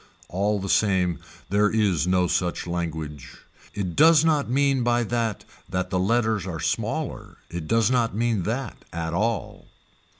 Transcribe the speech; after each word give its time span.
All 0.29 0.57
the 0.59 0.67
same 0.67 1.19
there 1.51 1.69
is 1.69 2.07
no 2.07 2.25
such 2.25 2.65
language, 2.65 3.37
it 3.75 3.95
does 3.95 4.25
not 4.25 4.49
mean 4.49 4.81
by 4.81 5.03
that 5.03 5.45
that 5.69 5.91
the 5.91 5.99
letters 5.99 6.47
are 6.47 6.59
smaller 6.59 7.37
it 7.51 7.67
does 7.67 7.91
not 7.91 8.15
mean 8.15 8.41
that 8.41 8.83
at 8.91 9.13
all. 9.13 9.67